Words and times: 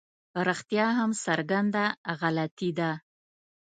رښتیا 0.47 0.87
هم 0.97 1.11
څرګنده 1.25 1.85
غلطي 2.19 2.69
ده. 2.79 2.91